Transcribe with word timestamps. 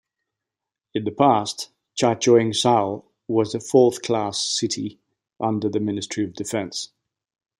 In 0.95 1.03
the 1.03 1.11
past, 1.11 1.69
Chachoengsao 1.95 3.03
was 3.27 3.53
a 3.53 3.59
fourth-class 3.59 4.43
city 4.43 4.99
under 5.39 5.69
the 5.69 5.79
ministry 5.79 6.23
of 6.23 6.33
defence. 6.33 6.89